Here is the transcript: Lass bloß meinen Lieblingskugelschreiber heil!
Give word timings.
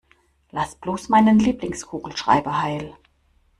Lass 0.49 0.73
bloß 0.73 1.09
meinen 1.09 1.37
Lieblingskugelschreiber 1.37 2.63
heil! 2.63 2.95